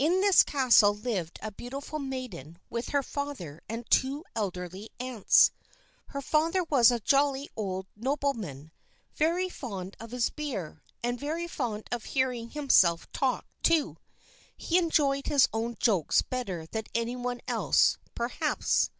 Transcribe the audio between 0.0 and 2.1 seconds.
In this castle lived a beautiful